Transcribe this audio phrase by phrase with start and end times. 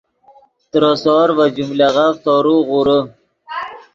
[0.71, 2.99] ترے سور ڤے جملغف تورو غورے